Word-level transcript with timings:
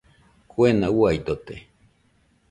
Kuena 0.51 0.87
uaidote. 0.97 1.55